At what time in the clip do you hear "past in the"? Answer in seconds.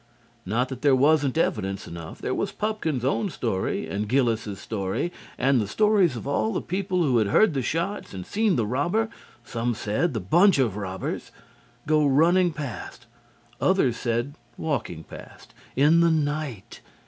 15.03-16.09